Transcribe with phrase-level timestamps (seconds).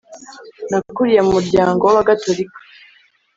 [0.69, 2.57] nakuriye mu muryango w ‘abagatolika,